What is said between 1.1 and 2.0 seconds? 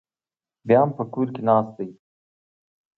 کور ناست دی.